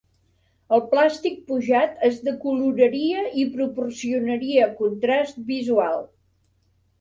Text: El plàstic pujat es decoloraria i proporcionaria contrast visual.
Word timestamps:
El 0.77 0.81
plàstic 0.93 1.35
pujat 1.51 2.01
es 2.07 2.17
decoloraria 2.29 3.27
i 3.43 3.45
proporcionaria 3.59 4.71
contrast 4.81 5.39
visual. 5.53 6.03